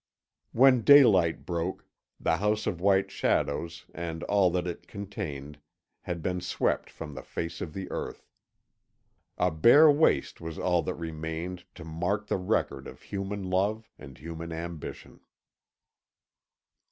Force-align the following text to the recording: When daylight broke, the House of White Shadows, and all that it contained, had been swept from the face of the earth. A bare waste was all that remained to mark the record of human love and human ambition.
When 0.51 0.81
daylight 0.81 1.45
broke, 1.45 1.85
the 2.19 2.37
House 2.37 2.65
of 2.65 2.81
White 2.81 3.11
Shadows, 3.11 3.85
and 3.93 4.23
all 4.23 4.49
that 4.49 4.65
it 4.65 4.87
contained, 4.87 5.59
had 6.01 6.23
been 6.23 6.41
swept 6.41 6.89
from 6.89 7.13
the 7.13 7.21
face 7.21 7.61
of 7.61 7.71
the 7.73 7.87
earth. 7.91 8.27
A 9.37 9.51
bare 9.51 9.91
waste 9.91 10.41
was 10.41 10.57
all 10.57 10.81
that 10.81 10.95
remained 10.95 11.65
to 11.75 11.85
mark 11.85 12.25
the 12.25 12.37
record 12.39 12.87
of 12.87 13.03
human 13.03 13.47
love 13.51 13.91
and 13.99 14.17
human 14.17 14.51
ambition. 14.51 15.19